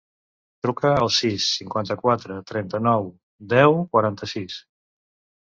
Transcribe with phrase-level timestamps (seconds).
[0.65, 3.07] Truca al sis, cinquanta-quatre, trenta-nou,
[3.53, 4.59] deu, quaranta-sis.